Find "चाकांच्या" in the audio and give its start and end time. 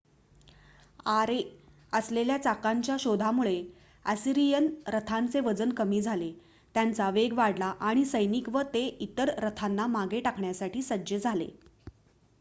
2.37-2.95